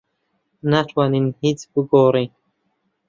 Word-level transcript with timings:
ناتوانین 0.71 1.25
هیچ 1.39 1.59
بگۆڕین. 1.71 2.29